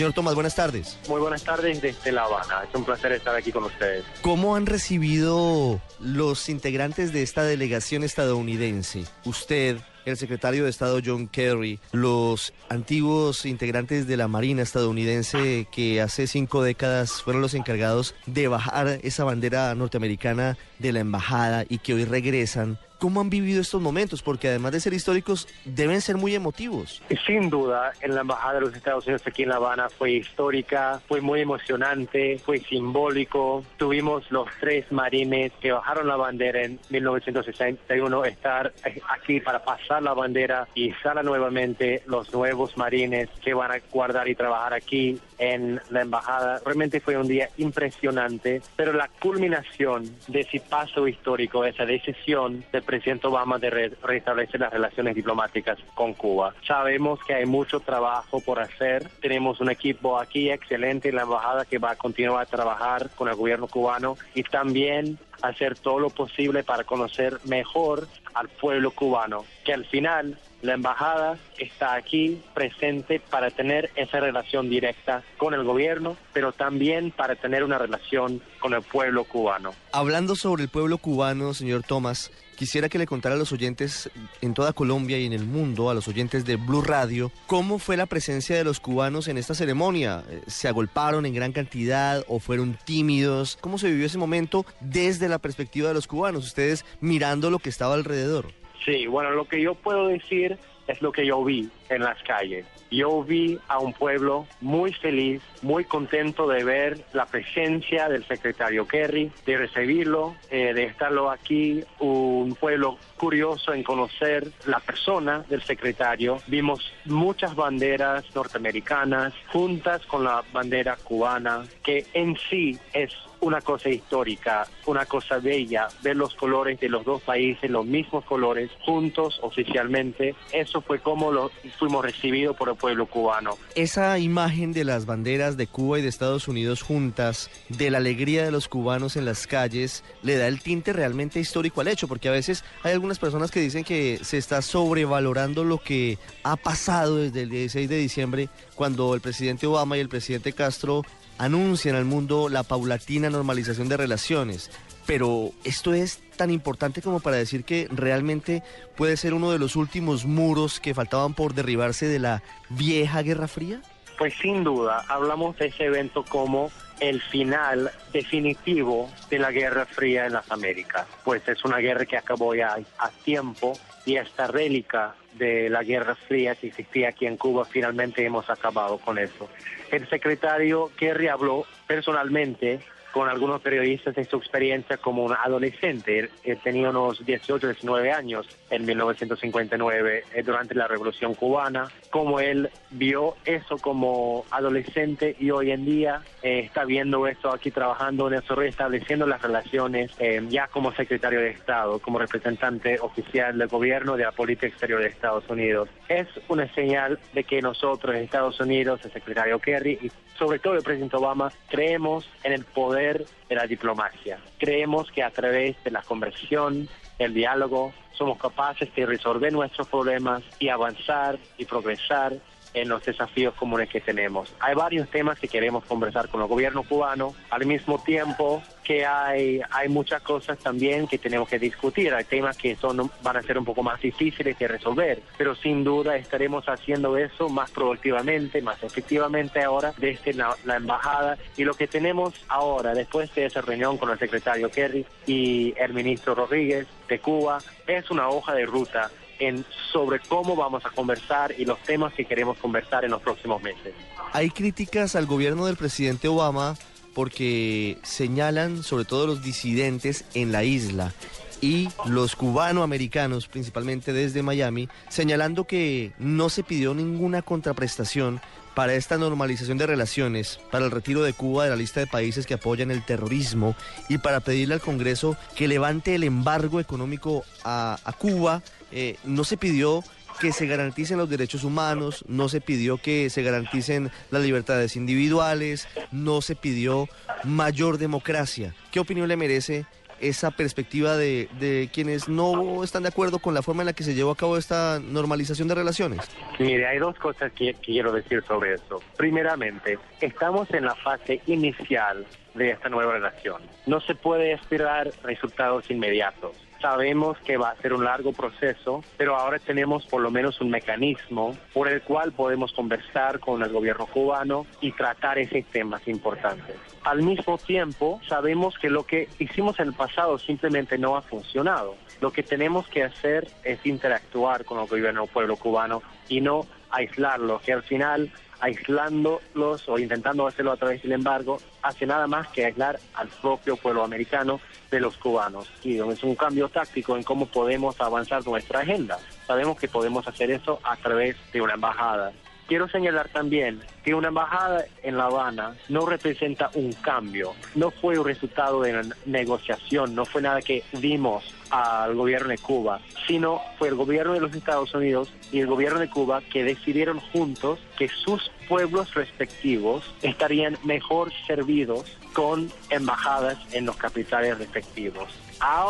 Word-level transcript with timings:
Señor 0.00 0.14
Tomás, 0.14 0.34
buenas 0.34 0.54
tardes. 0.54 0.98
Muy 1.10 1.20
buenas 1.20 1.44
tardes 1.44 1.82
desde 1.82 2.10
La 2.10 2.22
Habana. 2.22 2.64
Es 2.66 2.74
un 2.74 2.86
placer 2.86 3.12
estar 3.12 3.36
aquí 3.36 3.52
con 3.52 3.64
ustedes. 3.64 4.02
¿Cómo 4.22 4.56
han 4.56 4.64
recibido 4.64 5.78
los 6.00 6.48
integrantes 6.48 7.12
de 7.12 7.22
esta 7.22 7.42
delegación 7.42 8.02
estadounidense? 8.02 9.04
Usted, 9.26 9.76
el 10.06 10.16
secretario 10.16 10.64
de 10.64 10.70
Estado 10.70 11.00
John 11.04 11.28
Kerry, 11.28 11.80
los 11.92 12.54
antiguos 12.70 13.44
integrantes 13.44 14.06
de 14.06 14.16
la 14.16 14.26
Marina 14.26 14.62
estadounidense 14.62 15.68
que 15.70 16.00
hace 16.00 16.26
cinco 16.26 16.62
décadas 16.62 17.20
fueron 17.20 17.42
los 17.42 17.52
encargados 17.52 18.14
de 18.24 18.48
bajar 18.48 19.00
esa 19.02 19.24
bandera 19.24 19.74
norteamericana 19.74 20.56
de 20.78 20.94
la 20.94 21.00
embajada 21.00 21.66
y 21.68 21.76
que 21.76 21.92
hoy 21.92 22.06
regresan. 22.06 22.78
¿Cómo 23.00 23.22
han 23.22 23.30
vivido 23.30 23.62
estos 23.62 23.80
momentos? 23.80 24.20
Porque 24.20 24.48
además 24.48 24.72
de 24.72 24.80
ser 24.80 24.92
históricos, 24.92 25.48
deben 25.64 26.02
ser 26.02 26.18
muy 26.18 26.34
emotivos. 26.34 27.02
Sin 27.26 27.48
duda, 27.48 27.92
en 28.02 28.14
la 28.14 28.20
Embajada 28.20 28.54
de 28.54 28.60
los 28.60 28.76
Estados 28.76 29.06
Unidos 29.06 29.22
aquí 29.26 29.44
en 29.44 29.48
La 29.48 29.56
Habana 29.56 29.88
fue 29.88 30.12
histórica, 30.12 31.00
fue 31.08 31.22
muy 31.22 31.40
emocionante, 31.40 32.38
fue 32.44 32.58
simbólico. 32.58 33.64
Tuvimos 33.78 34.30
los 34.30 34.48
tres 34.60 34.84
marines 34.92 35.50
que 35.62 35.72
bajaron 35.72 36.08
la 36.08 36.16
bandera 36.16 36.62
en 36.62 36.78
1961 36.90 38.24
estar 38.26 38.72
aquí 39.08 39.40
para 39.40 39.64
pasar 39.64 40.02
la 40.02 40.12
bandera 40.12 40.68
y 40.74 40.92
salen 41.02 41.24
nuevamente 41.24 42.02
los 42.06 42.30
nuevos 42.34 42.76
marines 42.76 43.30
que 43.42 43.54
van 43.54 43.72
a 43.72 43.78
guardar 43.90 44.28
y 44.28 44.34
trabajar 44.34 44.74
aquí 44.74 45.18
en 45.40 45.80
la 45.88 46.02
embajada. 46.02 46.60
Realmente 46.64 47.00
fue 47.00 47.16
un 47.16 47.26
día 47.26 47.48
impresionante, 47.56 48.62
pero 48.76 48.92
la 48.92 49.08
culminación 49.08 50.04
de 50.28 50.40
ese 50.40 50.60
paso 50.60 51.08
histórico, 51.08 51.64
esa 51.64 51.86
decisión 51.86 52.62
del 52.70 52.82
presidente 52.82 53.26
Obama 53.26 53.58
de 53.58 53.90
restablecer 54.02 54.60
las 54.60 54.72
relaciones 54.72 55.14
diplomáticas 55.14 55.78
con 55.94 56.12
Cuba. 56.12 56.54
Sabemos 56.66 57.18
que 57.24 57.34
hay 57.34 57.46
mucho 57.46 57.80
trabajo 57.80 58.40
por 58.40 58.60
hacer. 58.60 59.08
Tenemos 59.20 59.60
un 59.60 59.70
equipo 59.70 60.18
aquí 60.18 60.50
excelente 60.50 61.08
en 61.08 61.16
la 61.16 61.22
embajada 61.22 61.64
que 61.64 61.78
va 61.78 61.92
a 61.92 61.96
continuar 61.96 62.42
a 62.42 62.46
trabajar 62.46 63.08
con 63.16 63.28
el 63.28 63.34
gobierno 63.34 63.66
cubano 63.66 64.16
y 64.34 64.42
también 64.42 65.18
hacer 65.42 65.78
todo 65.78 65.98
lo 65.98 66.10
posible 66.10 66.62
para 66.64 66.84
conocer 66.84 67.38
mejor 67.44 68.06
al 68.34 68.48
pueblo 68.48 68.90
cubano, 68.90 69.44
que 69.64 69.72
al 69.72 69.86
final 69.86 70.38
la 70.62 70.74
embajada 70.74 71.38
está 71.58 71.94
aquí 71.94 72.40
presente 72.54 73.20
para 73.20 73.50
tener 73.50 73.90
esa 73.96 74.20
relación 74.20 74.68
directa 74.68 75.22
con 75.38 75.54
el 75.54 75.64
gobierno, 75.64 76.16
pero 76.32 76.52
también 76.52 77.10
para 77.10 77.36
tener 77.36 77.64
una 77.64 77.78
relación 77.78 78.42
con 78.58 78.74
el 78.74 78.82
pueblo 78.82 79.24
cubano. 79.24 79.72
Hablando 79.92 80.36
sobre 80.36 80.64
el 80.64 80.68
pueblo 80.68 80.98
cubano, 80.98 81.54
señor 81.54 81.82
Tomás, 81.82 82.30
quisiera 82.56 82.90
que 82.90 82.98
le 82.98 83.06
contara 83.06 83.36
a 83.36 83.38
los 83.38 83.52
oyentes 83.52 84.10
en 84.42 84.52
toda 84.52 84.74
Colombia 84.74 85.18
y 85.18 85.24
en 85.24 85.32
el 85.32 85.44
mundo, 85.44 85.88
a 85.88 85.94
los 85.94 86.08
oyentes 86.08 86.44
de 86.44 86.56
Blue 86.56 86.82
Radio, 86.82 87.32
cómo 87.46 87.78
fue 87.78 87.96
la 87.96 88.06
presencia 88.06 88.56
de 88.56 88.64
los 88.64 88.80
cubanos 88.80 89.28
en 89.28 89.38
esta 89.38 89.54
ceremonia. 89.54 90.24
¿Se 90.46 90.68
agolparon 90.68 91.24
en 91.24 91.34
gran 91.34 91.52
cantidad 91.52 92.22
o 92.28 92.38
fueron 92.38 92.78
tímidos? 92.84 93.56
¿Cómo 93.62 93.78
se 93.78 93.90
vivió 93.90 94.04
ese 94.04 94.18
momento 94.18 94.66
desde 94.80 95.28
la 95.28 95.38
perspectiva 95.38 95.88
de 95.88 95.94
los 95.94 96.06
cubanos, 96.06 96.44
ustedes 96.44 96.84
mirando 97.00 97.50
lo 97.50 97.58
que 97.60 97.70
estaba 97.70 97.94
alrededor? 97.94 98.59
Sí, 98.84 99.06
bueno, 99.06 99.30
lo 99.30 99.44
que 99.44 99.60
yo 99.60 99.74
puedo 99.74 100.08
decir 100.08 100.58
es 100.86 101.02
lo 101.02 101.12
que 101.12 101.26
yo 101.26 101.44
vi 101.44 101.68
en 101.90 102.02
las 102.02 102.22
calles. 102.22 102.66
Yo 102.90 103.22
vi 103.22 103.58
a 103.68 103.78
un 103.78 103.92
pueblo 103.92 104.46
muy 104.60 104.92
feliz, 104.92 105.42
muy 105.62 105.84
contento 105.84 106.48
de 106.48 106.64
ver 106.64 107.04
la 107.12 107.26
presencia 107.26 108.08
del 108.08 108.26
secretario 108.26 108.86
Kerry, 108.86 109.30
de 109.46 109.56
recibirlo, 109.58 110.34
eh, 110.50 110.72
de 110.74 110.84
estarlo 110.84 111.30
aquí, 111.30 111.84
un 112.00 112.56
pueblo 112.58 112.98
curioso 113.16 113.72
en 113.72 113.82
conocer 113.82 114.50
la 114.66 114.80
persona 114.80 115.44
del 115.48 115.62
secretario. 115.62 116.38
Vimos 116.46 116.92
muchas 117.04 117.54
banderas 117.54 118.24
norteamericanas 118.34 119.34
juntas 119.52 120.04
con 120.06 120.24
la 120.24 120.42
bandera 120.52 120.96
cubana, 120.96 121.64
que 121.82 122.06
en 122.14 122.36
sí 122.48 122.78
es 122.92 123.12
una 123.40 123.60
cosa 123.60 123.88
histórica, 123.88 124.66
una 124.86 125.06
cosa 125.06 125.38
bella, 125.38 125.88
ver 126.02 126.16
los 126.16 126.34
colores 126.34 126.78
de 126.80 126.88
los 126.88 127.04
dos 127.04 127.22
países, 127.22 127.70
los 127.70 127.86
mismos 127.86 128.24
colores, 128.24 128.70
juntos 128.84 129.38
oficialmente. 129.42 130.34
Eso 130.52 130.80
fue 130.80 130.98
como 130.98 131.32
lo 131.32 131.50
fuimos 131.80 132.04
recibidos 132.04 132.54
por 132.56 132.68
el 132.68 132.76
pueblo 132.76 133.06
cubano. 133.06 133.58
Esa 133.74 134.18
imagen 134.18 134.72
de 134.72 134.84
las 134.84 135.06
banderas 135.06 135.56
de 135.56 135.66
Cuba 135.66 135.98
y 135.98 136.02
de 136.02 136.08
Estados 136.08 136.46
Unidos 136.46 136.82
juntas, 136.82 137.50
de 137.70 137.90
la 137.90 137.98
alegría 137.98 138.44
de 138.44 138.50
los 138.50 138.68
cubanos 138.68 139.16
en 139.16 139.24
las 139.24 139.46
calles, 139.46 140.04
le 140.22 140.36
da 140.36 140.46
el 140.46 140.60
tinte 140.60 140.92
realmente 140.92 141.40
histórico 141.40 141.80
al 141.80 141.88
hecho, 141.88 142.06
porque 142.06 142.28
a 142.28 142.32
veces 142.32 142.64
hay 142.82 142.92
algunas 142.92 143.18
personas 143.18 143.50
que 143.50 143.60
dicen 143.60 143.82
que 143.82 144.20
se 144.22 144.38
está 144.38 144.62
sobrevalorando 144.62 145.64
lo 145.64 145.78
que 145.78 146.18
ha 146.44 146.56
pasado 146.56 147.16
desde 147.16 147.42
el 147.42 147.50
16 147.50 147.88
de 147.88 147.96
diciembre, 147.96 148.48
cuando 148.74 149.14
el 149.14 149.20
presidente 149.20 149.66
Obama 149.66 149.96
y 149.96 150.00
el 150.00 150.08
presidente 150.08 150.52
Castro 150.52 151.02
anuncian 151.38 151.96
al 151.96 152.04
mundo 152.04 152.50
la 152.50 152.62
paulatina 152.62 153.30
normalización 153.30 153.88
de 153.88 153.96
relaciones. 153.96 154.70
Pero 155.10 155.50
esto 155.64 155.92
es 155.92 156.22
tan 156.36 156.52
importante 156.52 157.02
como 157.02 157.18
para 157.18 157.34
decir 157.34 157.64
que 157.64 157.88
realmente 157.90 158.62
puede 158.96 159.16
ser 159.16 159.34
uno 159.34 159.50
de 159.50 159.58
los 159.58 159.74
últimos 159.74 160.24
muros 160.24 160.78
que 160.78 160.94
faltaban 160.94 161.34
por 161.34 161.52
derribarse 161.52 162.06
de 162.06 162.20
la 162.20 162.44
vieja 162.68 163.20
Guerra 163.22 163.48
Fría. 163.48 163.80
Pues 164.16 164.34
sin 164.34 164.62
duda, 164.62 165.04
hablamos 165.08 165.58
de 165.58 165.66
ese 165.66 165.86
evento 165.86 166.24
como 166.24 166.70
el 167.00 167.20
final 167.22 167.90
definitivo 168.12 169.10
de 169.28 169.40
la 169.40 169.50
Guerra 169.50 169.84
Fría 169.84 170.26
en 170.26 170.34
las 170.34 170.48
Américas. 170.52 171.08
Pues 171.24 171.42
es 171.48 171.64
una 171.64 171.78
guerra 171.78 172.06
que 172.06 172.16
acabó 172.16 172.54
ya 172.54 172.78
a 172.98 173.10
tiempo 173.24 173.72
y 174.06 174.14
esta 174.14 174.46
rélica 174.46 175.16
de 175.34 175.68
la 175.70 175.82
Guerra 175.82 176.14
Fría 176.14 176.54
que 176.54 176.68
existía 176.68 177.08
aquí 177.08 177.26
en 177.26 177.36
Cuba, 177.36 177.64
finalmente 177.64 178.24
hemos 178.24 178.48
acabado 178.48 178.98
con 178.98 179.18
eso. 179.18 179.48
El 179.90 180.08
secretario 180.08 180.92
Kerry 180.96 181.26
habló 181.26 181.66
personalmente 181.88 182.78
con 183.12 183.28
algunos 183.28 183.60
periodistas 183.60 184.14
de 184.14 184.24
su 184.24 184.36
experiencia 184.36 184.96
como 184.96 185.24
un 185.24 185.32
adolescente. 185.32 186.30
Él, 186.44 186.58
tenía 186.62 186.90
unos 186.90 187.24
18, 187.24 187.68
19 187.68 188.12
años 188.12 188.46
en 188.70 188.84
1959 188.84 190.24
eh, 190.32 190.42
durante 190.42 190.74
la 190.74 190.86
Revolución 190.86 191.34
Cubana, 191.34 191.88
como 192.10 192.40
él 192.40 192.70
vio 192.90 193.36
eso 193.44 193.78
como 193.78 194.44
adolescente 194.50 195.36
y 195.38 195.50
hoy 195.50 195.70
en 195.70 195.84
día 195.84 196.22
eh, 196.42 196.60
está 196.60 196.84
viendo 196.84 197.26
esto 197.26 197.50
aquí 197.50 197.70
trabajando 197.70 198.28
en 198.28 198.34
eso, 198.34 198.54
restableciendo 198.54 199.26
las 199.26 199.42
relaciones 199.42 200.12
eh, 200.18 200.42
ya 200.48 200.68
como 200.68 200.92
secretario 200.92 201.40
de 201.40 201.50
Estado, 201.50 201.98
como 201.98 202.18
representante 202.18 202.98
oficial 203.00 203.58
del 203.58 203.68
gobierno 203.68 204.16
de 204.16 204.24
la 204.24 204.32
política 204.32 204.66
exterior 204.66 205.00
de 205.00 205.08
Estados 205.08 205.48
Unidos. 205.48 205.88
Es 206.08 206.28
una 206.48 206.72
señal 206.74 207.18
de 207.32 207.44
que 207.44 207.62
nosotros, 207.62 208.14
Estados 208.16 208.60
Unidos, 208.60 209.00
el 209.04 209.12
secretario 209.12 209.58
Kerry 209.58 209.98
y 210.02 210.10
sobre 210.38 210.58
todo 210.58 210.74
el 210.74 210.82
presidente 210.82 211.16
Obama, 211.16 211.52
creemos 211.68 212.28
en 212.44 212.52
el 212.52 212.64
poder 212.64 212.99
de 213.00 213.54
la 213.54 213.66
diplomacia. 213.66 214.38
Creemos 214.58 215.10
que 215.10 215.22
a 215.22 215.30
través 215.30 215.82
de 215.84 215.90
la 215.90 216.02
conversión, 216.02 216.88
el 217.18 217.34
diálogo, 217.34 217.92
somos 218.12 218.38
capaces 218.38 218.94
de 218.94 219.06
resolver 219.06 219.52
nuestros 219.52 219.88
problemas 219.88 220.42
y 220.58 220.68
avanzar 220.68 221.38
y 221.56 221.64
progresar 221.64 222.34
en 222.74 222.88
los 222.88 223.04
desafíos 223.04 223.54
comunes 223.54 223.88
que 223.88 224.00
tenemos. 224.00 224.52
Hay 224.60 224.74
varios 224.74 225.08
temas 225.08 225.38
que 225.38 225.48
queremos 225.48 225.84
conversar 225.84 226.28
con 226.28 226.40
el 226.40 226.46
gobierno 226.46 226.82
cubano, 226.82 227.34
al 227.50 227.66
mismo 227.66 228.02
tiempo 228.02 228.62
que 228.84 229.06
hay, 229.06 229.60
hay 229.70 229.88
muchas 229.88 230.22
cosas 230.22 230.58
también 230.58 231.06
que 231.06 231.18
tenemos 231.18 231.48
que 231.48 231.58
discutir, 231.58 232.12
hay 232.12 232.24
temas 232.24 232.56
que 232.56 232.74
son, 232.76 233.10
van 233.22 233.36
a 233.36 233.42
ser 233.42 233.58
un 233.58 233.64
poco 233.64 233.82
más 233.82 234.00
difíciles 234.00 234.58
de 234.58 234.66
resolver, 234.66 235.22
pero 235.38 235.54
sin 235.54 235.84
duda 235.84 236.16
estaremos 236.16 236.68
haciendo 236.68 237.16
eso 237.16 237.48
más 237.48 237.70
productivamente, 237.70 238.60
más 238.62 238.82
efectivamente 238.82 239.62
ahora 239.62 239.92
desde 239.96 240.34
la, 240.34 240.56
la 240.64 240.76
embajada. 240.76 241.38
Y 241.56 241.64
lo 241.64 241.74
que 241.74 241.86
tenemos 241.86 242.34
ahora, 242.48 242.94
después 242.94 243.32
de 243.34 243.46
esa 243.46 243.60
reunión 243.60 243.96
con 243.96 244.10
el 244.10 244.18
secretario 244.18 244.70
Kerry 244.70 245.06
y 245.26 245.74
el 245.76 245.92
ministro 245.94 246.34
Rodríguez 246.34 246.86
de 247.08 247.18
Cuba, 247.20 247.58
es 247.86 248.10
una 248.10 248.28
hoja 248.28 248.54
de 248.54 248.66
ruta 248.66 249.10
en 249.40 249.64
sobre 249.92 250.20
cómo 250.20 250.54
vamos 250.54 250.84
a 250.86 250.90
conversar 250.90 251.52
y 251.58 251.64
los 251.64 251.78
temas 251.80 252.14
que 252.14 252.24
queremos 252.24 252.58
conversar 252.58 253.04
en 253.04 253.10
los 253.10 253.20
próximos 253.20 253.60
meses. 253.62 253.94
Hay 254.32 254.50
críticas 254.50 255.16
al 255.16 255.26
gobierno 255.26 255.66
del 255.66 255.76
presidente 255.76 256.28
Obama 256.28 256.76
porque 257.14 257.98
señalan 258.02 258.84
sobre 258.84 259.04
todo 259.04 259.26
los 259.26 259.42
disidentes 259.42 260.24
en 260.34 260.52
la 260.52 260.62
isla 260.62 261.12
y 261.60 261.88
los 262.06 262.36
cubanoamericanos, 262.36 263.46
principalmente 263.46 264.12
desde 264.12 264.42
Miami, 264.42 264.88
señalando 265.08 265.64
que 265.64 266.12
no 266.18 266.48
se 266.48 266.62
pidió 266.62 266.94
ninguna 266.94 267.42
contraprestación 267.42 268.40
para 268.74 268.94
esta 268.94 269.18
normalización 269.18 269.78
de 269.78 269.86
relaciones, 269.86 270.60
para 270.70 270.84
el 270.84 270.90
retiro 270.90 271.22
de 271.22 271.32
Cuba 271.32 271.64
de 271.64 271.70
la 271.70 271.76
lista 271.76 272.00
de 272.00 272.06
países 272.06 272.46
que 272.46 272.54
apoyan 272.54 272.90
el 272.90 273.04
terrorismo 273.04 273.74
y 274.08 274.18
para 274.18 274.40
pedirle 274.40 274.74
al 274.74 274.80
Congreso 274.80 275.36
que 275.56 275.68
levante 275.68 276.14
el 276.14 276.24
embargo 276.24 276.80
económico 276.80 277.44
a, 277.64 277.98
Cuba. 278.18 278.62
Eh, 278.92 279.16
no 279.24 279.44
se 279.44 279.56
pidió 279.56 280.02
que 280.40 280.52
se 280.52 280.66
garanticen 280.66 281.18
los 281.18 281.28
derechos 281.28 281.64
humanos, 281.64 282.24
no 282.26 282.48
se 282.48 282.60
pidió 282.60 282.96
que 282.96 283.28
se 283.30 283.42
garanticen 283.42 284.10
las 284.30 284.42
libertades 284.42 284.96
individuales, 284.96 285.86
no 286.10 286.40
se 286.40 286.56
pidió 286.56 287.08
mayor 287.44 287.98
democracia. 287.98 288.74
¿Qué 288.90 289.00
opinión 289.00 289.28
le 289.28 289.36
merece 289.36 289.86
esa 290.20 290.50
perspectiva 290.50 291.16
de, 291.16 291.48
de 291.58 291.88
quienes 291.92 292.28
no 292.28 292.84
están 292.84 293.02
de 293.02 293.08
acuerdo 293.08 293.38
con 293.38 293.54
la 293.54 293.62
forma 293.62 293.82
en 293.82 293.86
la 293.86 293.92
que 293.92 294.04
se 294.04 294.14
llevó 294.14 294.30
a 294.30 294.36
cabo 294.36 294.56
esta 294.56 295.00
normalización 295.00 295.68
de 295.68 295.74
relaciones? 295.74 296.20
Mire, 296.58 296.86
hay 296.86 296.98
dos 296.98 297.16
cosas 297.16 297.52
que 297.52 297.74
quiero 297.74 298.12
decir 298.12 298.42
sobre 298.46 298.74
eso. 298.74 299.00
Primeramente, 299.16 299.98
estamos 300.20 300.72
en 300.72 300.84
la 300.84 300.94
fase 300.94 301.40
inicial 301.46 302.26
de 302.54 302.70
esta 302.70 302.88
nueva 302.88 303.14
relación. 303.14 303.62
No 303.86 304.00
se 304.00 304.14
puede 304.14 304.52
esperar 304.52 305.10
resultados 305.22 305.90
inmediatos. 305.90 306.52
Sabemos 306.80 307.36
que 307.38 307.58
va 307.58 307.70
a 307.70 307.76
ser 307.76 307.92
un 307.92 308.04
largo 308.04 308.32
proceso, 308.32 309.04
pero 309.16 309.36
ahora 309.36 309.58
tenemos 309.58 310.06
por 310.06 310.22
lo 310.22 310.30
menos 310.30 310.60
un 310.60 310.70
mecanismo 310.70 311.56
por 311.74 311.88
el 311.88 312.00
cual 312.02 312.32
podemos 312.32 312.72
conversar 312.72 313.38
con 313.38 313.62
el 313.62 313.70
gobierno 313.70 314.06
cubano 314.06 314.66
y 314.80 314.92
tratar 314.92 315.38
esos 315.38 315.64
temas 315.70 316.06
importantes. 316.08 316.76
Al 317.04 317.22
mismo 317.22 317.58
tiempo, 317.58 318.20
sabemos 318.26 318.78
que 318.78 318.88
lo 318.88 319.04
que 319.04 319.28
hicimos 319.38 319.78
en 319.78 319.88
el 319.88 319.94
pasado 319.94 320.38
simplemente 320.38 320.96
no 320.96 321.16
ha 321.16 321.22
funcionado. 321.22 321.96
Lo 322.20 322.30
que 322.30 322.42
tenemos 322.42 322.86
que 322.88 323.04
hacer 323.04 323.48
es 323.64 323.84
interactuar 323.84 324.64
con 324.64 324.80
el 324.80 324.86
gobierno 324.86 325.22
del 325.22 325.30
pueblo 325.30 325.56
cubano 325.56 326.02
y 326.28 326.40
no 326.40 326.66
aislarlo, 326.90 327.60
que 327.60 327.72
al 327.72 327.82
final 327.82 328.30
aislándolos 328.60 329.88
o 329.88 329.98
intentando 329.98 330.46
hacerlo 330.46 330.72
a 330.72 330.76
través 330.76 331.02
del 331.02 331.12
embargo, 331.12 331.58
hace 331.82 332.06
nada 332.06 332.26
más 332.26 332.48
que 332.48 332.66
aislar 332.66 332.98
al 333.14 333.28
propio 333.28 333.76
pueblo 333.76 334.04
americano 334.04 334.60
de 334.90 335.00
los 335.00 335.16
cubanos. 335.16 335.70
Y 335.82 335.98
es 335.98 336.22
un 336.22 336.34
cambio 336.34 336.68
táctico 336.68 337.16
en 337.16 337.22
cómo 337.22 337.46
podemos 337.46 338.00
avanzar 338.00 338.44
nuestra 338.46 338.80
agenda. 338.80 339.18
Sabemos 339.46 339.78
que 339.78 339.88
podemos 339.88 340.26
hacer 340.26 340.50
eso 340.50 340.80
a 340.82 340.96
través 340.96 341.36
de 341.52 341.60
una 341.60 341.74
embajada. 341.74 342.32
Quiero 342.66 342.88
señalar 342.88 343.28
también 343.30 343.80
que 344.04 344.14
una 344.14 344.28
embajada 344.28 344.84
en 345.02 345.16
La 345.16 345.24
Habana 345.24 345.74
no 345.88 346.06
representa 346.06 346.70
un 346.74 346.92
cambio, 346.92 347.52
no 347.74 347.90
fue 347.90 348.16
un 348.16 348.24
resultado 348.24 348.82
de 348.82 348.92
una 348.92 349.16
negociación, 349.26 350.14
no 350.14 350.24
fue 350.24 350.40
nada 350.40 350.62
que 350.62 350.84
dimos 350.92 351.52
al 351.70 352.14
gobierno 352.14 352.48
de 352.48 352.58
Cuba, 352.58 353.00
sino 353.26 353.60
fue 353.78 353.88
el 353.88 353.94
gobierno 353.94 354.32
de 354.32 354.40
los 354.40 354.54
Estados 354.54 354.92
Unidos 354.94 355.32
y 355.52 355.60
el 355.60 355.66
gobierno 355.66 356.00
de 356.00 356.10
Cuba 356.10 356.42
que 356.52 356.64
decidieron 356.64 357.20
juntos 357.20 357.78
que 357.96 358.08
sus 358.08 358.50
pueblos 358.68 359.14
respectivos 359.14 360.04
estarían 360.22 360.76
mejor 360.84 361.32
servidos 361.46 362.18
con 362.32 362.70
embajadas 362.90 363.58
en 363.72 363.86
los 363.86 363.96
capitales 363.96 364.58
respectivos. 364.58 365.28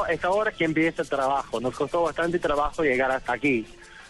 Es 0.08 0.24
ahora 0.24 0.50
que 0.50 0.64
empieza 0.64 1.02
el 1.02 1.08
trabajo, 1.08 1.60
nos 1.60 1.74
costó 1.74 2.02
bastante 2.02 2.38
trabajo 2.38 2.82
llegar 2.82 3.10
hasta 3.10 3.34
aquí, 3.34 3.64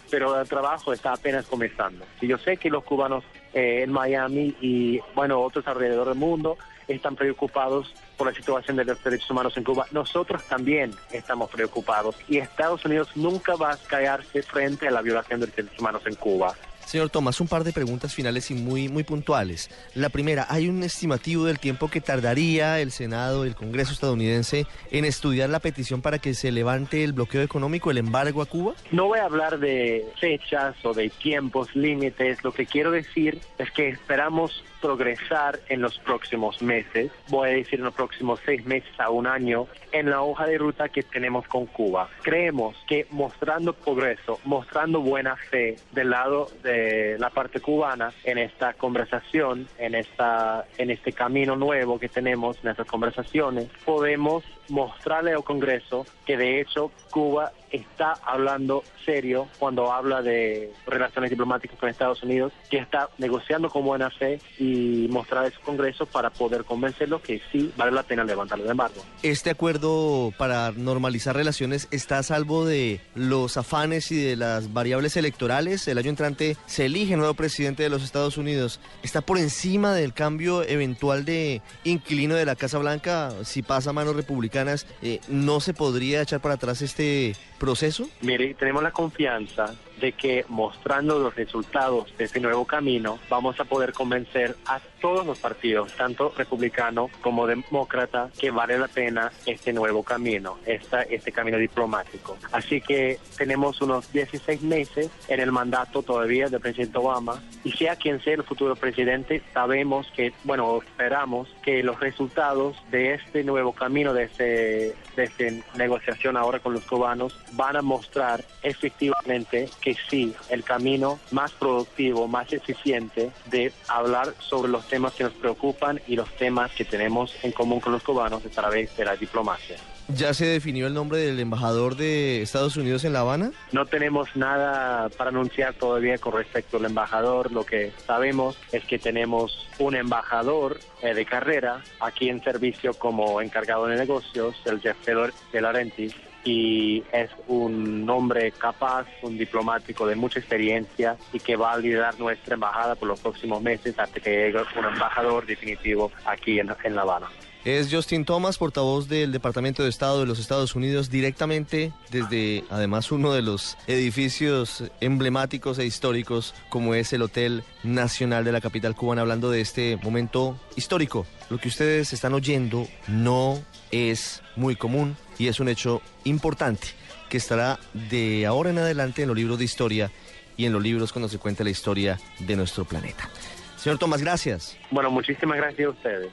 pero 0.09 0.39
el 0.39 0.47
trabajo 0.47 0.91
está 0.91 1.13
apenas 1.13 1.45
comenzando. 1.45 2.03
Y 2.19 2.27
yo 2.27 2.37
sé 2.37 2.57
que 2.57 2.69
los 2.69 2.83
cubanos 2.83 3.23
eh, 3.53 3.83
en 3.83 3.91
Miami 3.91 4.55
y 4.61 4.99
bueno 5.13 5.41
otros 5.41 5.67
alrededor 5.67 6.07
del 6.07 6.17
mundo 6.17 6.57
están 6.87 7.15
preocupados 7.15 7.93
por 8.17 8.27
la 8.27 8.33
situación 8.33 8.77
de 8.77 8.85
los 8.85 9.03
derechos 9.03 9.29
humanos 9.29 9.57
en 9.57 9.63
Cuba. 9.63 9.87
Nosotros 9.91 10.43
también 10.45 10.93
estamos 11.11 11.49
preocupados 11.49 12.15
y 12.27 12.37
Estados 12.37 12.85
Unidos 12.85 13.09
nunca 13.15 13.55
va 13.55 13.73
a 13.73 13.77
callarse 13.77 14.43
frente 14.43 14.87
a 14.87 14.91
la 14.91 15.01
violación 15.01 15.39
de 15.39 15.47
los 15.47 15.55
derechos 15.55 15.79
humanos 15.79 16.03
en 16.05 16.15
Cuba. 16.15 16.55
Señor 16.91 17.09
Tomás, 17.09 17.39
un 17.39 17.47
par 17.47 17.63
de 17.63 17.71
preguntas 17.71 18.13
finales 18.13 18.51
y 18.51 18.53
muy, 18.53 18.89
muy 18.89 19.05
puntuales. 19.05 19.69
La 19.95 20.09
primera, 20.09 20.45
¿hay 20.49 20.67
un 20.67 20.83
estimativo 20.83 21.45
del 21.45 21.57
tiempo 21.57 21.89
que 21.89 22.01
tardaría 22.01 22.81
el 22.81 22.91
Senado, 22.91 23.45
el 23.45 23.55
Congreso 23.55 23.93
estadounidense 23.93 24.65
en 24.91 25.05
estudiar 25.05 25.49
la 25.49 25.61
petición 25.61 26.01
para 26.01 26.19
que 26.19 26.33
se 26.33 26.51
levante 26.51 27.05
el 27.05 27.13
bloqueo 27.13 27.43
económico, 27.43 27.91
el 27.91 27.97
embargo 27.97 28.41
a 28.41 28.45
Cuba? 28.45 28.73
No 28.91 29.05
voy 29.07 29.19
a 29.19 29.23
hablar 29.23 29.59
de 29.59 30.05
fechas 30.19 30.75
o 30.83 30.93
de 30.93 31.09
tiempos, 31.09 31.73
límites. 31.77 32.43
Lo 32.43 32.51
que 32.51 32.65
quiero 32.65 32.91
decir 32.91 33.39
es 33.57 33.71
que 33.71 33.87
esperamos 33.87 34.61
progresar 34.81 35.59
en 35.69 35.81
los 35.81 35.97
próximos 35.99 36.61
meses, 36.61 37.11
voy 37.29 37.49
a 37.49 37.53
decir 37.53 37.79
en 37.79 37.85
los 37.85 37.93
próximos 37.93 38.39
seis 38.43 38.65
meses 38.65 38.91
a 38.99 39.11
un 39.11 39.27
año, 39.27 39.67
en 39.91 40.09
la 40.09 40.23
hoja 40.23 40.47
de 40.47 40.57
ruta 40.57 40.89
que 40.89 41.03
tenemos 41.03 41.47
con 41.47 41.67
Cuba. 41.67 42.09
Creemos 42.23 42.75
que 42.87 43.05
mostrando 43.11 43.73
progreso, 43.73 44.39
mostrando 44.43 44.99
buena 44.99 45.35
fe 45.35 45.77
del 45.91 46.09
lado 46.09 46.47
de 46.63 46.80
la 47.19 47.29
parte 47.29 47.59
cubana 47.59 48.11
en 48.23 48.37
esta 48.37 48.73
conversación, 48.73 49.67
en, 49.77 49.95
esta, 49.95 50.65
en 50.77 50.89
este 50.89 51.11
camino 51.11 51.55
nuevo 51.55 51.99
que 51.99 52.09
tenemos 52.09 52.57
en 52.63 52.71
estas 52.71 52.87
conversaciones, 52.87 53.67
podemos 53.85 54.43
mostrarle 54.69 55.33
al 55.33 55.43
Congreso 55.43 56.05
que 56.25 56.37
de 56.37 56.61
hecho 56.61 56.91
Cuba 57.09 57.51
está 57.71 58.13
hablando 58.25 58.83
serio 59.05 59.47
cuando 59.59 59.91
habla 59.91 60.21
de 60.21 60.71
relaciones 60.85 61.29
diplomáticas 61.29 61.77
con 61.79 61.89
Estados 61.89 62.21
Unidos, 62.23 62.53
que 62.69 62.77
está 62.77 63.09
negociando 63.17 63.69
con 63.69 63.83
buena 63.83 64.09
fe 64.09 64.39
y 64.59 65.07
mostrar 65.09 65.45
a 65.45 65.51
su 65.51 65.59
Congreso 65.61 66.05
para 66.05 66.29
poder 66.29 66.63
convencerlo 66.65 67.21
que 67.21 67.41
sí 67.51 67.71
vale 67.77 67.91
la 67.91 68.03
pena 68.03 68.23
levantar 68.23 68.59
el 68.59 68.69
embargo. 68.69 69.01
¿Este 69.23 69.49
acuerdo 69.49 70.33
para 70.37 70.71
normalizar 70.71 71.35
relaciones 71.35 71.87
está 71.91 72.19
a 72.19 72.23
salvo 72.23 72.65
de 72.65 73.01
los 73.15 73.57
afanes 73.57 74.11
y 74.11 74.21
de 74.21 74.35
las 74.35 74.73
variables 74.73 75.17
electorales? 75.17 75.87
El 75.87 75.97
año 75.97 76.09
entrante 76.09 76.57
se 76.65 76.85
elige 76.85 77.17
nuevo 77.17 77.33
presidente 77.33 77.83
de 77.83 77.89
los 77.89 78.03
Estados 78.03 78.37
Unidos. 78.37 78.79
¿Está 79.03 79.21
por 79.21 79.37
encima 79.37 79.93
del 79.93 80.13
cambio 80.13 80.63
eventual 80.63 81.25
de 81.25 81.61
inquilino 81.83 82.35
de 82.35 82.45
la 82.45 82.55
Casa 82.55 82.77
Blanca 82.77 83.31
si 83.43 83.61
pasa 83.61 83.91
a 83.91 83.93
manos 83.93 84.15
republicanas? 84.15 84.85
Eh, 85.01 85.19
¿No 85.27 85.59
se 85.59 85.73
podría 85.73 86.21
echar 86.21 86.41
para 86.41 86.55
atrás 86.55 86.81
este 86.81 87.35
proceso? 87.61 88.09
Mire, 88.21 88.55
tenemos 88.55 88.81
la 88.81 88.91
confianza 88.91 89.75
de 89.99 90.13
que 90.13 90.45
mostrando 90.47 91.19
los 91.19 91.35
resultados 91.35 92.15
de 92.17 92.25
este 92.25 92.39
nuevo 92.39 92.65
camino 92.65 93.19
vamos 93.29 93.59
a 93.59 93.65
poder 93.65 93.93
convencer 93.93 94.55
a 94.65 94.79
todos 94.99 95.25
los 95.25 95.39
partidos, 95.39 95.93
tanto 95.93 96.33
republicano 96.37 97.09
como 97.21 97.47
demócrata, 97.47 98.29
que 98.39 98.51
vale 98.51 98.77
la 98.77 98.87
pena 98.87 99.31
este 99.45 99.73
nuevo 99.73 100.03
camino, 100.03 100.59
esta, 100.65 101.01
este 101.01 101.31
camino 101.31 101.57
diplomático. 101.57 102.37
Así 102.51 102.81
que 102.81 103.19
tenemos 103.37 103.81
unos 103.81 104.11
16 104.13 104.61
meses 104.61 105.09
en 105.27 105.39
el 105.39 105.51
mandato 105.51 106.03
todavía 106.03 106.47
del 106.47 106.61
presidente 106.61 106.97
Obama 106.97 107.41
y 107.63 107.71
sea 107.71 107.95
quien 107.95 108.21
sea 108.21 108.35
el 108.35 108.43
futuro 108.43 108.75
presidente, 108.75 109.41
sabemos 109.53 110.07
que, 110.15 110.33
bueno, 110.43 110.81
esperamos 110.81 111.49
que 111.63 111.83
los 111.83 111.99
resultados 111.99 112.77
de 112.91 113.15
este 113.15 113.43
nuevo 113.43 113.73
camino, 113.73 114.13
de, 114.13 114.23
ese, 114.23 114.95
de 115.15 115.23
esta 115.23 115.45
negociación 115.77 116.37
ahora 116.37 116.59
con 116.59 116.73
los 116.73 116.85
cubanos, 116.85 117.37
van 117.53 117.75
a 117.75 117.81
mostrar 117.81 118.43
efectivamente 118.63 119.69
que 119.93 120.01
sí, 120.09 120.33
el 120.49 120.63
camino 120.63 121.19
más 121.31 121.51
productivo, 121.51 122.27
más 122.27 122.51
eficiente 122.53 123.31
de 123.47 123.73
hablar 123.87 124.33
sobre 124.39 124.71
los 124.71 124.87
temas 124.87 125.13
que 125.13 125.23
nos 125.23 125.33
preocupan 125.33 125.99
y 126.07 126.15
los 126.15 126.29
temas 126.37 126.71
que 126.71 126.85
tenemos 126.85 127.35
en 127.43 127.51
común 127.51 127.79
con 127.79 127.93
los 127.93 128.03
cubanos 128.03 128.45
a 128.45 128.49
través 128.49 128.95
de 128.95 129.05
la 129.05 129.15
diplomacia. 129.15 129.77
¿Ya 130.07 130.33
se 130.33 130.45
definió 130.45 130.87
el 130.87 130.93
nombre 130.93 131.19
del 131.19 131.39
embajador 131.39 131.95
de 131.95 132.41
Estados 132.41 132.75
Unidos 132.75 133.05
en 133.05 133.13
La 133.13 133.21
Habana? 133.21 133.51
No 133.71 133.85
tenemos 133.85 134.35
nada 134.35 135.07
para 135.09 135.29
anunciar 135.29 135.73
todavía 135.73 136.17
con 136.17 136.33
respecto 136.33 136.77
al 136.77 136.85
embajador. 136.85 137.51
Lo 137.51 137.65
que 137.65 137.93
sabemos 138.05 138.57
es 138.73 138.83
que 138.83 138.99
tenemos 138.99 139.69
un 139.79 139.95
embajador 139.95 140.79
eh, 141.01 141.13
de 141.13 141.25
carrera 141.25 141.81
aquí 142.01 142.29
en 142.29 142.43
servicio 142.43 142.93
como 142.93 143.41
encargado 143.41 143.87
de 143.87 143.95
negocios, 143.95 144.55
el 144.65 144.81
Jeff 144.81 144.97
de 145.05 145.61
Laurentiis, 145.61 146.13
y 146.43 147.03
es 147.11 147.29
un 147.47 148.09
hombre 148.09 148.51
capaz, 148.51 149.05
un 149.21 149.37
diplomático 149.37 150.07
de 150.07 150.15
mucha 150.15 150.39
experiencia 150.39 151.17
y 151.31 151.39
que 151.39 151.55
va 151.55 151.73
a 151.73 151.77
liderar 151.77 152.19
nuestra 152.19 152.55
embajada 152.55 152.95
por 152.95 153.07
los 153.07 153.19
próximos 153.19 153.61
meses 153.61 153.97
hasta 153.97 154.19
que 154.19 154.29
llegue 154.29 154.59
un 154.77 154.85
embajador 154.85 155.45
definitivo 155.45 156.11
aquí 156.25 156.59
en, 156.59 156.73
en 156.83 156.95
La 156.95 157.01
Habana. 157.03 157.27
Es 157.63 157.93
Justin 157.93 158.25
Thomas, 158.25 158.57
portavoz 158.57 159.07
del 159.07 159.31
Departamento 159.31 159.83
de 159.83 159.89
Estado 159.89 160.19
de 160.19 160.25
los 160.25 160.39
Estados 160.39 160.73
Unidos, 160.73 161.11
directamente 161.11 161.93
desde, 162.09 162.63
además, 162.71 163.11
uno 163.11 163.33
de 163.33 163.43
los 163.43 163.77
edificios 163.85 164.85
emblemáticos 164.99 165.77
e 165.77 165.85
históricos 165.85 166.55
como 166.69 166.95
es 166.95 167.13
el 167.13 167.21
Hotel 167.21 167.63
Nacional 167.83 168.45
de 168.45 168.51
la 168.51 168.61
capital 168.61 168.95
cubana, 168.95 169.21
hablando 169.21 169.51
de 169.51 169.61
este 169.61 169.99
momento 170.01 170.59
histórico. 170.75 171.27
Lo 171.51 171.59
que 171.59 171.67
ustedes 171.67 172.13
están 172.13 172.33
oyendo 172.33 172.87
no 173.07 173.61
es 173.91 174.41
muy 174.55 174.75
común 174.75 175.15
y 175.37 175.47
es 175.47 175.59
un 175.59 175.69
hecho 175.69 176.01
importante 176.23 176.87
que 177.29 177.37
estará 177.37 177.79
de 177.93 178.47
ahora 178.47 178.71
en 178.71 178.79
adelante 178.79 179.21
en 179.21 179.27
los 179.27 179.37
libros 179.37 179.59
de 179.59 179.65
historia 179.65 180.11
y 180.57 180.65
en 180.65 180.73
los 180.73 180.81
libros 180.81 181.13
cuando 181.13 181.29
se 181.29 181.37
cuente 181.37 181.63
la 181.63 181.69
historia 181.69 182.19
de 182.39 182.55
nuestro 182.55 182.85
planeta. 182.85 183.29
Señor 183.77 183.99
Tomás, 183.99 184.21
gracias. 184.21 184.75
Bueno, 184.89 185.11
muchísimas 185.11 185.57
gracias 185.57 185.87
a 185.87 185.91
ustedes. 185.91 186.31